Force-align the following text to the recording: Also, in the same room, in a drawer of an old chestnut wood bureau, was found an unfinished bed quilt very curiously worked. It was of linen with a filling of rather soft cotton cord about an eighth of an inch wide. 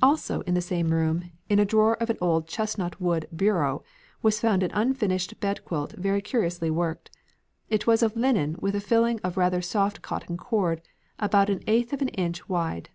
Also, 0.00 0.40
in 0.46 0.54
the 0.54 0.62
same 0.62 0.88
room, 0.90 1.32
in 1.50 1.58
a 1.58 1.64
drawer 1.66 1.98
of 2.02 2.08
an 2.08 2.16
old 2.22 2.48
chestnut 2.48 2.98
wood 2.98 3.28
bureau, 3.36 3.84
was 4.22 4.40
found 4.40 4.62
an 4.62 4.70
unfinished 4.72 5.38
bed 5.38 5.66
quilt 5.66 5.92
very 5.98 6.22
curiously 6.22 6.70
worked. 6.70 7.10
It 7.68 7.86
was 7.86 8.02
of 8.02 8.16
linen 8.16 8.56
with 8.58 8.74
a 8.74 8.80
filling 8.80 9.20
of 9.20 9.36
rather 9.36 9.60
soft 9.60 10.00
cotton 10.00 10.38
cord 10.38 10.80
about 11.18 11.50
an 11.50 11.60
eighth 11.66 11.92
of 11.92 12.00
an 12.00 12.08
inch 12.08 12.48
wide. 12.48 12.88